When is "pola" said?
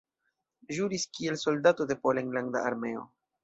2.03-2.25